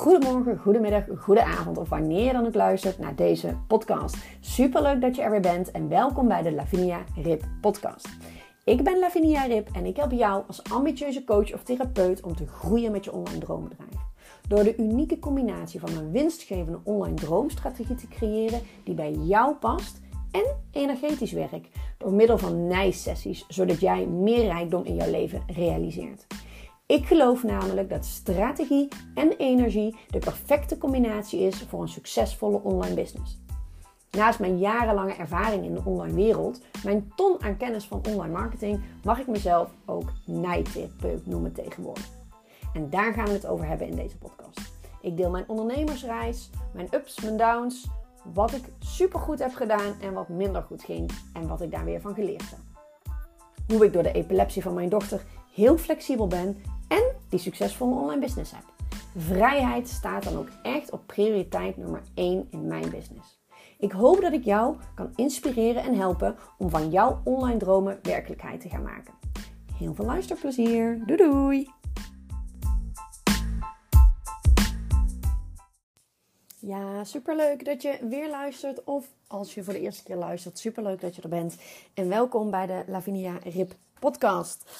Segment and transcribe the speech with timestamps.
[0.00, 4.16] goedemorgen, goedemiddag, goede avond of wanneer je dan ook luistert naar deze podcast.
[4.40, 8.08] Superleuk dat je er weer bent en welkom bij de Lavinia Rip podcast.
[8.64, 12.46] Ik ben Lavinia Rip en ik help jou als ambitieuze coach of therapeut om te
[12.46, 13.94] groeien met je online droombedrijf.
[14.48, 20.00] Door de unieke combinatie van een winstgevende online droomstrategie te creëren die bij jou past
[20.30, 26.26] en energetisch werk door middel van nijsessies, zodat jij meer rijkdom in jouw leven realiseert.
[26.90, 32.94] Ik geloof namelijk dat strategie en energie de perfecte combinatie is voor een succesvolle online
[32.94, 33.38] business.
[34.10, 38.80] Naast mijn jarenlange ervaring in de online wereld, mijn ton aan kennis van online marketing,
[39.04, 42.08] mag ik mezelf ook nijtherapeut noemen tegenwoordig.
[42.74, 44.60] En daar gaan we het over hebben in deze podcast.
[45.00, 47.88] Ik deel mijn ondernemersreis, mijn ups, mijn downs,
[48.32, 52.00] wat ik supergoed heb gedaan en wat minder goed ging en wat ik daar weer
[52.00, 52.58] van geleerd heb.
[53.68, 55.22] Hoe ik door de epilepsie van mijn dochter
[55.54, 56.56] heel flexibel ben
[56.90, 58.64] en die succesvolle online business heb.
[59.16, 63.38] Vrijheid staat dan ook echt op prioriteit nummer 1 in mijn business.
[63.78, 68.60] Ik hoop dat ik jou kan inspireren en helpen om van jouw online dromen werkelijkheid
[68.60, 69.14] te gaan maken.
[69.74, 71.02] Heel veel luisterplezier.
[71.06, 71.70] Doei doei!
[76.58, 78.84] Ja, superleuk dat je weer luistert.
[78.84, 81.56] Of als je voor de eerste keer luistert, superleuk dat je er bent.
[81.94, 84.70] En welkom bij de Lavinia Rip podcast.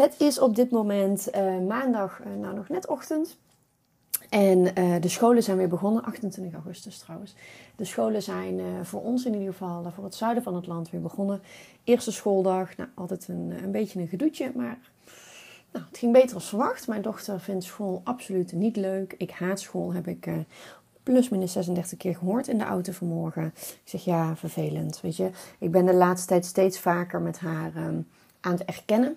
[0.00, 3.36] Het is op dit moment uh, maandag, uh, nou nog net ochtend.
[4.28, 7.34] En uh, de scholen zijn weer begonnen, 28 augustus trouwens.
[7.76, 11.00] De scholen zijn voor ons in ieder geval, voor het zuiden van het land weer
[11.00, 11.40] begonnen.
[11.84, 14.78] Eerste schooldag, nou altijd een, een beetje een gedoetje, maar
[15.72, 16.88] nou, het ging beter als verwacht.
[16.88, 19.14] Mijn dochter vindt school absoluut niet leuk.
[19.18, 20.28] Ik haat school, heb ik
[21.02, 23.46] plus minus 36 keer gehoord in de auto vanmorgen.
[23.56, 25.00] Ik zeg ja, vervelend.
[25.00, 28.08] Weet je, ik ben de laatste tijd steeds vaker met haar um,
[28.40, 29.16] aan het erkennen.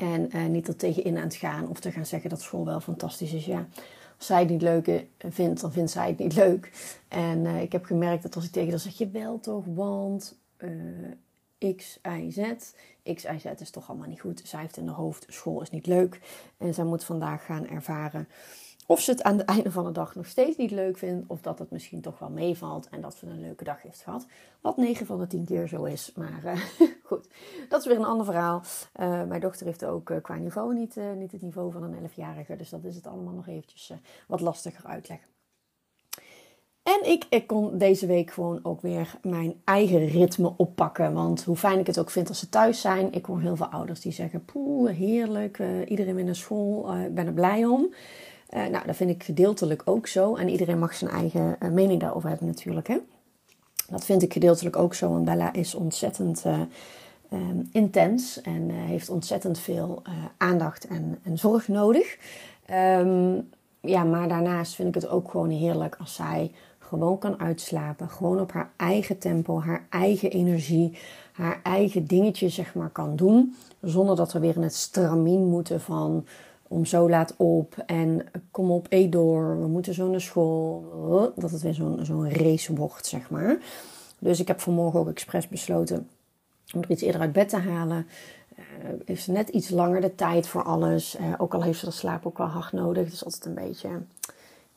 [0.00, 2.80] En uh, niet er tegenin aan het gaan of te gaan zeggen dat school wel
[2.80, 3.44] fantastisch is.
[3.44, 3.68] Ja,
[4.16, 6.72] als zij het niet leuk vindt, dan vindt zij het niet leuk.
[7.08, 10.38] En uh, ik heb gemerkt dat als ik tegen haar zeg, je wel toch, want
[10.58, 12.38] uh, X, Y, Z.
[13.14, 14.42] X, Y, Z is toch allemaal niet goed.
[14.44, 16.20] Zij heeft in haar hoofd, school is niet leuk.
[16.58, 18.28] En zij moet vandaag gaan ervaren
[18.90, 21.24] of ze het aan het einde van de dag nog steeds niet leuk vindt.
[21.28, 24.26] Of dat het misschien toch wel meevalt en dat ze een leuke dag heeft gehad.
[24.60, 26.12] Wat 9 van de 10 keer zo is.
[26.14, 26.60] Maar uh,
[27.08, 27.28] goed,
[27.68, 28.62] dat is weer een ander verhaal.
[29.00, 32.56] Uh, mijn dochter heeft ook uh, qua niveau niet, niet het niveau van een 11-jarige.
[32.56, 33.92] Dus dat is het allemaal nog eventjes
[34.26, 35.28] wat lastiger uitleggen.
[36.82, 41.12] En ik, ik kon deze week gewoon ook weer mijn eigen ritme oppakken.
[41.12, 43.12] Want hoe fijn ik het ook vind als ze thuis zijn.
[43.12, 47.26] Ik hoor heel veel ouders die zeggen: Poeh, heerlijk, iedereen weer naar school, ik ben
[47.26, 47.94] er blij om.
[48.54, 50.36] Uh, nou, dat vind ik gedeeltelijk ook zo.
[50.36, 52.88] En iedereen mag zijn eigen uh, mening daarover hebben natuurlijk.
[52.88, 52.96] Hè?
[53.88, 55.16] Dat vind ik gedeeltelijk ook zo.
[55.16, 56.60] En Bella is ontzettend uh,
[57.32, 60.02] um, intens en heeft ontzettend veel
[60.36, 62.16] aandacht en, en, zorg nodig.
[62.98, 63.48] Um,
[63.80, 68.08] ja, maar daarnaast vind ik het ook gewoon heerlijk als zij gewoon kan uitslapen.
[68.08, 70.98] Gewoon op haar eigen tempo, haar eigen energie,
[71.32, 73.56] haar eigen dingetje zeg maar kan doen.
[73.80, 76.26] Zonder dat we weer in het stramien moeten van
[76.70, 81.32] om zo laat op en kom op, eet door, we moeten zo naar school.
[81.36, 83.58] Dat het weer zo'n zo'n race wordt, zeg maar.
[84.18, 86.08] Dus ik heb vanmorgen ook expres besloten
[86.74, 88.06] om er iets eerder uit bed te halen.
[88.58, 88.64] Uh,
[89.04, 91.16] heeft ze net iets langer de tijd voor alles.
[91.20, 93.10] Uh, ook al heeft ze de slaap ook wel hard nodig.
[93.10, 93.88] Dus altijd een beetje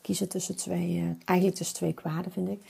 [0.01, 2.61] kiezen tussen twee, uh, eigenlijk tussen twee kwaden, vind ik.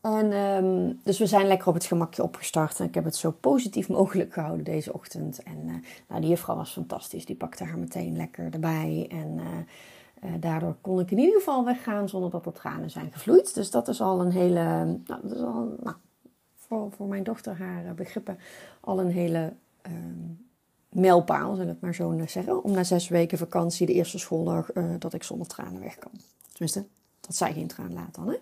[0.00, 2.80] En um, dus we zijn lekker op het gemakje opgestart.
[2.80, 5.42] En ik heb het zo positief mogelijk gehouden deze ochtend.
[5.42, 5.74] En uh,
[6.08, 7.26] nou, die juffrouw was fantastisch.
[7.26, 9.06] Die pakte haar meteen lekker erbij.
[9.10, 9.44] En uh,
[10.24, 13.54] uh, daardoor kon ik in ieder geval weggaan zonder dat er tranen zijn gevloeid.
[13.54, 15.96] Dus dat is al een hele, nou, dat is al, nou,
[16.54, 18.38] voor, voor mijn dochter haar begrippen,
[18.80, 19.52] al een hele
[19.86, 20.46] um,
[20.88, 22.64] mijlpaal, zal ik maar zo zeggen.
[22.64, 26.10] Om na zes weken vakantie, de eerste schooldag, dat ik zonder tranen weg kan.
[26.52, 26.84] Tenminste,
[27.30, 28.28] dat zij geen traan laat dan.
[28.28, 28.36] Hè?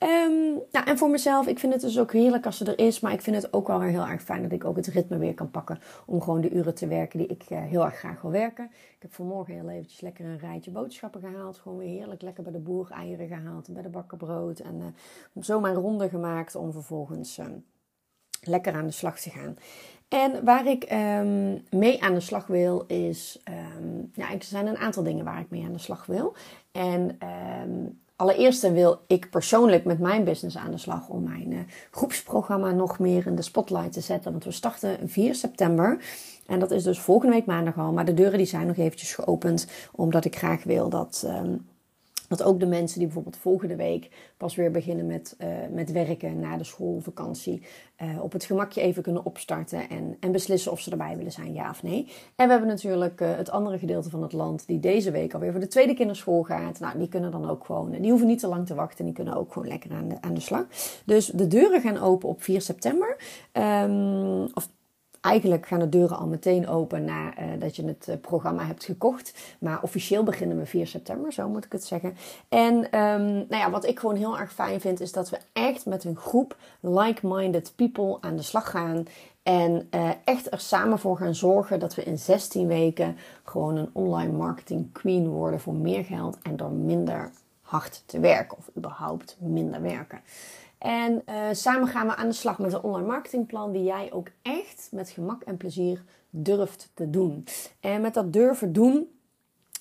[0.00, 3.00] Um, nou, en voor mezelf, ik vind het dus ook heerlijk als ze er is.
[3.00, 5.34] Maar ik vind het ook wel heel erg fijn dat ik ook het ritme weer
[5.34, 5.80] kan pakken.
[6.06, 8.64] Om gewoon de uren te werken die ik uh, heel erg graag wil werken.
[8.64, 11.58] Ik heb vanmorgen heel eventjes lekker een rijtje boodschappen gehaald.
[11.58, 13.68] Gewoon weer heerlijk lekker bij de boer eieren gehaald.
[13.68, 14.58] En bij de bakker brood.
[14.58, 14.74] En
[15.34, 17.46] uh, zo mijn ronde gemaakt om vervolgens uh,
[18.40, 19.56] lekker aan de slag te gaan.
[20.08, 23.42] En waar ik um, mee aan de slag wil is...
[23.78, 26.34] Um, ja, er zijn een aantal dingen waar ik mee aan de slag wil.
[26.72, 27.18] En...
[28.18, 31.58] Allereerst wil ik persoonlijk met mijn business aan de slag om mijn uh,
[31.90, 34.30] groepsprogramma nog meer in de spotlight te zetten.
[34.30, 36.04] Want we starten 4 september.
[36.46, 37.92] En dat is dus volgende week maandag al.
[37.92, 39.66] Maar de deuren die zijn nog eventjes geopend.
[39.92, 41.66] Omdat ik graag wil dat um,
[42.28, 46.40] Dat ook de mensen die bijvoorbeeld volgende week pas weer beginnen met, uh, met werken
[46.40, 47.62] na de schoolvakantie.
[48.02, 51.52] Uh, op het gemakje even kunnen opstarten en, en beslissen of ze erbij willen zijn,
[51.52, 52.12] ja of nee.
[52.36, 55.50] En we hebben natuurlijk uh, het andere gedeelte van het land die deze week alweer
[55.50, 56.80] voor de tweede keer naar school gaat.
[56.80, 59.04] Nou, die kunnen dan ook gewoon, die hoeven niet te lang te wachten.
[59.04, 60.66] Die kunnen ook gewoon lekker aan de, aan de slag.
[61.04, 63.16] Dus de deuren gaan open op 4 september.
[63.52, 64.68] Um, of
[65.20, 69.56] Eigenlijk gaan de deuren al meteen open nadat dat je het uh, programma hebt gekocht.
[69.60, 72.16] Maar officieel beginnen we 4 september, zo moet ik het zeggen.
[72.48, 75.86] En um, nou ja, wat ik gewoon heel erg fijn vind, is dat we echt
[75.86, 79.06] met een groep like-minded people aan de slag gaan.
[79.42, 83.90] En uh, echt er samen voor gaan zorgen dat we in 16 weken gewoon een
[83.92, 87.30] online marketing queen worden voor meer geld en door minder
[87.60, 88.58] hard te werken.
[88.58, 90.20] Of überhaupt minder werken.
[90.78, 94.28] En uh, samen gaan we aan de slag met een online marketingplan die jij ook
[94.42, 97.44] echt met gemak en plezier durft te doen.
[97.80, 99.08] En met dat durven doen,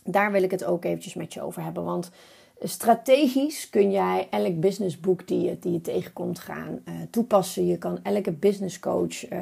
[0.03, 1.83] daar wil ik het ook eventjes met je over hebben.
[1.83, 2.11] Want
[2.61, 7.65] strategisch kun jij elk businessboek die je, die je tegenkomt gaan uh, toepassen.
[7.65, 9.39] Je kan elke business coach, uh,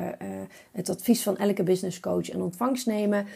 [0.72, 3.28] het advies van elke business coach in ontvangst nemen.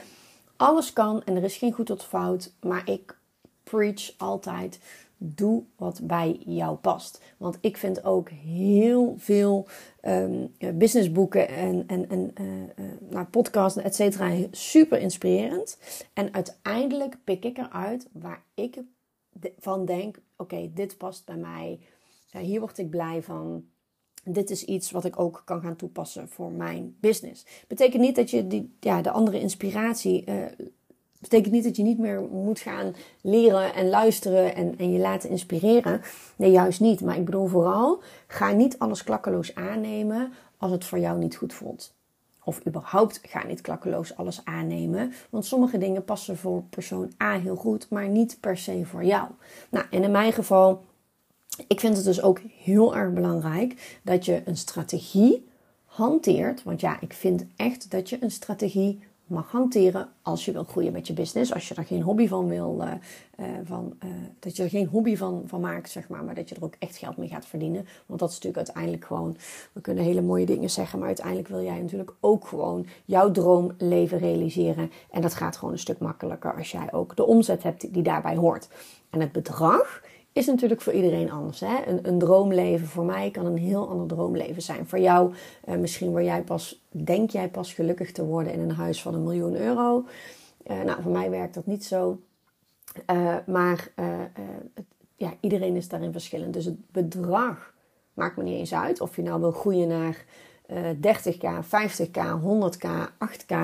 [0.55, 2.51] Alles kan en er is geen goed of fout.
[2.61, 3.17] Maar ik
[3.63, 4.79] preach altijd
[5.21, 7.21] Doe wat bij jou past.
[7.37, 9.67] Want ik vind ook heel veel
[10.01, 15.77] um, businessboeken en, en, en uh, uh, nou, podcasts, et cetera, super inspirerend.
[16.13, 18.81] En uiteindelijk pik ik eruit waar ik
[19.59, 21.79] van denk: oké, dit past bij mij.
[22.31, 23.65] Hier word ik blij van.
[24.23, 27.45] Dit is iets wat ik ook kan gaan toepassen voor mijn business.
[27.67, 30.23] Betekent niet dat je die, ja, de andere inspiratie
[31.19, 35.29] betekent niet dat je niet meer moet gaan leren en luisteren en, en je laten
[35.29, 36.01] inspireren.
[36.35, 37.01] Nee, juist niet.
[37.01, 41.53] Maar ik bedoel vooral, ga niet alles klakkeloos aannemen als het voor jou niet goed
[41.53, 41.93] voelt.
[42.43, 45.13] Of überhaupt ga niet klakkeloos alles aannemen.
[45.29, 49.27] Want sommige dingen passen voor persoon A heel goed, maar niet per se voor jou.
[49.69, 50.83] Nou, en in mijn geval,
[51.67, 55.47] ik vind het dus ook heel erg belangrijk dat je een strategie
[55.85, 56.63] hanteert.
[56.63, 58.99] Want ja, ik vind echt dat je een strategie
[59.29, 61.53] mag hanteren als je wil groeien met je business.
[61.53, 62.91] Als je er geen hobby van wil, uh,
[63.39, 66.49] uh, van, uh, dat je er geen hobby van, van maakt, zeg maar, maar dat
[66.49, 67.85] je er ook echt geld mee gaat verdienen.
[68.05, 69.37] Want dat is natuurlijk uiteindelijk gewoon,
[69.71, 74.17] we kunnen hele mooie dingen zeggen, maar uiteindelijk wil jij natuurlijk ook gewoon jouw droomleven
[74.17, 74.91] realiseren.
[75.11, 78.35] En dat gaat gewoon een stuk makkelijker als jij ook de omzet hebt die daarbij
[78.35, 78.69] hoort.
[79.09, 80.01] En het bedrag
[80.33, 81.59] is natuurlijk voor iedereen anders.
[81.59, 81.85] Hè?
[81.85, 84.87] Een, een, droomleven voor mij kan een heel ander droomleven zijn.
[84.87, 85.33] Voor jou,
[85.67, 89.13] uh, misschien waar jij pas, denk jij pas gelukkig te worden in een huis van
[89.13, 90.05] een miljoen euro.
[90.67, 92.21] Uh, nou, voor mij werkt dat niet zo.
[93.11, 93.91] Uh, maar
[95.15, 96.53] ja, iedereen is daarin verschillend.
[96.53, 97.73] Dus het bedrag
[98.13, 99.01] maakt me niet eens uit.
[99.01, 100.25] Of je nou wil groeien naar
[100.95, 102.89] 30k, 50k, 100k,
[103.27, 103.55] 8k,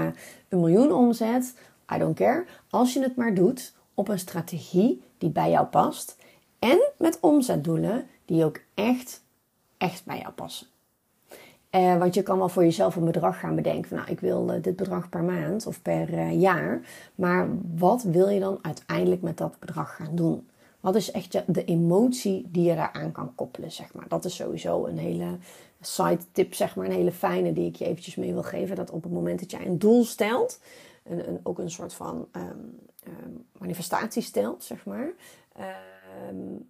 [0.50, 1.56] een miljoen omzet.
[1.94, 2.46] I don't care.
[2.70, 6.18] Als je het maar doet op een strategie die bij jou past
[6.66, 9.24] en met omzetdoelen die ook echt,
[9.78, 10.68] echt bij jou passen.
[11.70, 13.90] Eh, want je kan wel voor jezelf een bedrag gaan bedenken.
[13.90, 16.82] Van, nou, ik wil uh, dit bedrag per maand of per uh, jaar.
[17.16, 20.48] Maar wat wil je dan uiteindelijk met dat bedrag gaan doen?
[20.80, 24.08] Wat is echt de emotie die je daaraan kan koppelen, zeg maar.
[24.08, 25.38] Dat is sowieso een hele
[25.82, 26.86] side tip, zeg maar.
[26.86, 28.76] Een hele fijne die ik je eventjes mee wil geven.
[28.76, 30.60] Dat op het moment dat jij een doel stelt,
[31.04, 32.80] een, een ook een soort van um,
[33.58, 35.08] manifestatie stelt, zeg maar
[36.30, 36.70] um,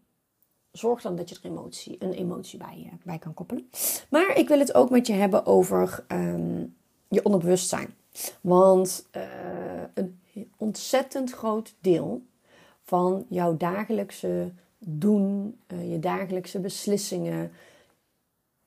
[0.72, 3.70] zorg dan dat je er emotie, een emotie bij, uh, bij kan koppelen.
[4.10, 6.76] Maar ik wil het ook met je hebben over um,
[7.08, 7.96] je onderbewustzijn.
[8.42, 9.24] Want uh,
[9.94, 10.20] een
[10.58, 12.22] ontzettend groot deel
[12.84, 17.52] van jouw dagelijkse doen, uh, je dagelijkse beslissingen,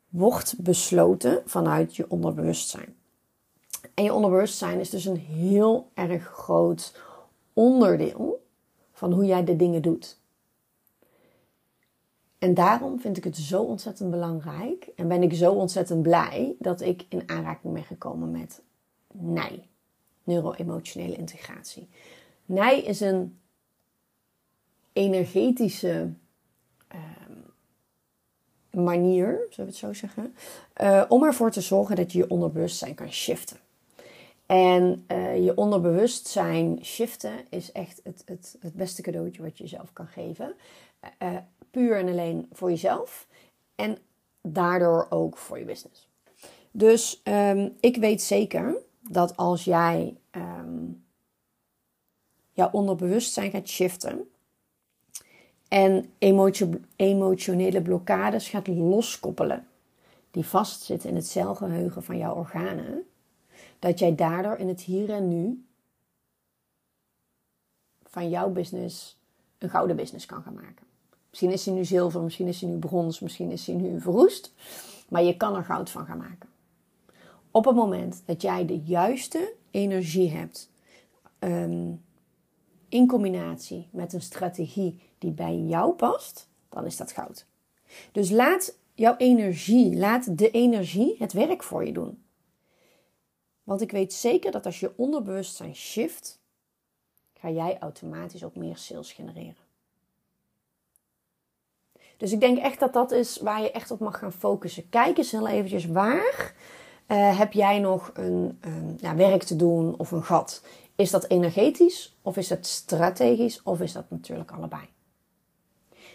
[0.09, 2.97] wordt besloten vanuit je onderbewustzijn.
[3.95, 7.01] En je onderbewustzijn is dus een heel erg groot
[7.53, 8.47] onderdeel
[8.93, 10.19] van hoe jij de dingen doet.
[12.39, 16.81] En daarom vind ik het zo ontzettend belangrijk en ben ik zo ontzettend blij dat
[16.81, 18.63] ik in aanraking ben gekomen met
[19.13, 19.69] NIJ,
[20.25, 21.89] neuro-emotionele integratie.
[22.45, 23.39] NIJ is een
[24.93, 26.13] energetische
[26.95, 27.01] uh,
[28.71, 30.35] manier, zullen we het zo zeggen,
[30.83, 33.57] uh, om ervoor te zorgen dat je je onderbewustzijn kan shiften.
[34.47, 39.93] En uh, je onderbewustzijn shiften is echt het, het, het beste cadeautje wat je jezelf
[39.93, 40.55] kan geven.
[41.79, 43.27] Puur en alleen voor jezelf.
[43.75, 43.99] En
[44.43, 46.09] daardoor ook voor je business.
[46.71, 51.05] Dus um, ik weet zeker dat als jij um,
[52.53, 54.31] jouw onderbewustzijn gaat shiften
[55.69, 59.67] en emotio emotionele blokkades gaat loskoppelen,
[60.31, 63.07] die vastzitten in het celgeheugen van jouw organen,
[63.79, 65.65] dat jij daardoor in het hier en nu
[68.03, 69.19] van jouw business
[69.59, 70.88] een gouden business kan gaan maken.
[71.39, 74.53] Misschien is hij nu zilver, misschien is hij nu brons, misschien is hij nu verroest.
[75.09, 76.49] Maar je kan er goud van gaan maken.
[77.51, 80.71] Op het moment dat jij de juiste energie hebt,
[81.39, 81.93] ehm,
[82.89, 87.47] in combinatie met een strategie die bij jou past, dan is dat goud.
[88.13, 92.23] Dus laat jouw energie, laat de energie het werk voor je doen.
[93.63, 96.41] Want ik weet zeker dat als je onderbewustzijn shift,
[97.35, 99.68] ga jij automatisch ook meer sales genereren.
[102.19, 104.89] Dus ik denk echt dat dat is waar je echt op mag gaan focussen.
[104.89, 106.55] Kijk eens heel eventjes waar
[107.09, 108.59] uh, heb jij nog een
[109.17, 110.63] werk te doen of een gat.
[110.97, 114.83] Is dat energetisch of is dat strategisch of is dat natuurlijk allebei?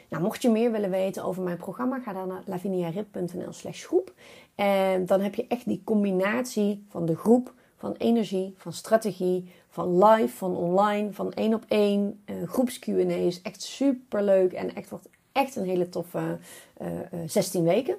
[0.09, 4.13] Nou, mocht je meer willen weten over mijn programma, ga dan naar laviniarip.nl slash groep.
[4.55, 10.03] En dan heb je echt die combinatie van de groep, van energie, van strategie, van
[10.03, 13.41] live, van online, van één op één, uh, groeps Q&A's.
[13.41, 16.37] Echt super leuk en echt wordt echt een hele toffe
[16.81, 17.97] uh, uh, 16 weken.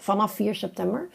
[0.00, 1.08] Vanaf 4 september.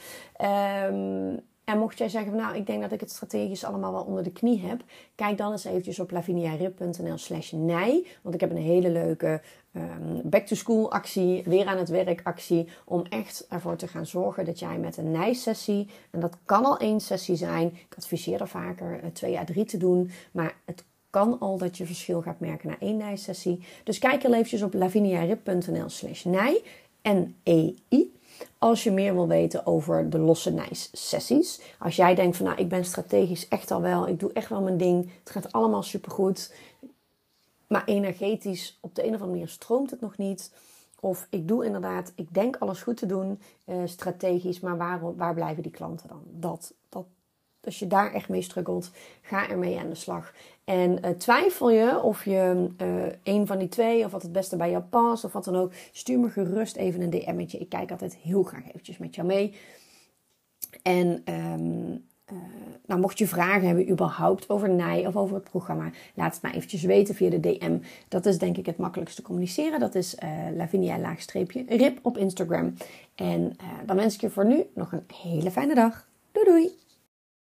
[0.92, 4.24] Um, en mocht jij zeggen, nou, ik denk dat ik het strategisch allemaal wel onder
[4.24, 4.84] de knie heb,
[5.16, 8.06] kijk dan eens eventjes op laviniarip.nl slash nij.
[8.22, 9.42] Want ik heb een hele leuke
[9.76, 14.60] um, back-to-school actie, weer aan het werk actie, om echt ervoor te gaan zorgen dat
[14.60, 19.04] jij met een nijsessie, en dat kan al één sessie zijn, ik adviseer er vaker
[19.04, 22.70] uh, twee à drie te doen, maar het kan al dat je verschil gaat merken
[22.70, 23.64] na één nijsessie.
[23.84, 26.62] Dus kijk heel eventjes op laviniarip.nl slash nij,
[27.02, 28.16] N-E-I.
[28.58, 31.62] Als je meer wil weten over de losse nice sessies.
[31.80, 34.08] Als jij denkt van nou ik ben strategisch echt al wel.
[34.08, 35.12] Ik doe echt wel mijn ding.
[35.20, 36.54] Het gaat allemaal supergoed.
[37.68, 40.52] Maar energetisch op de een of andere manier stroomt het nog niet.
[41.00, 45.34] Of ik doe inderdaad, ik denk alles goed te doen, uh, strategisch, maar waar, waar
[45.34, 46.22] blijven die klanten dan?
[46.26, 47.06] Dat, dat,
[47.68, 50.34] als je daar echt mee struggelt, ga ermee aan de slag.
[50.64, 54.56] En uh, twijfel je of je uh, een van die twee, of wat het beste
[54.56, 57.58] bij jou past, of wat dan ook, stuur me gerust even een DM'tje.
[57.58, 59.56] Ik kijk altijd heel graag eventjes met jou mee.
[60.82, 62.38] En um, uh,
[62.86, 66.54] nou, mocht je vragen hebben überhaupt over Nij of over het programma, laat het maar
[66.54, 67.78] eventjes weten via de DM.
[68.08, 69.80] Dat is denk ik het makkelijkste communiceren.
[69.80, 72.74] Dat is uh, Lavinia-rip op Instagram.
[73.16, 73.56] En
[73.86, 76.08] dan wens ik je voor nu nog een hele fijne dag.
[76.32, 76.87] Doei doei!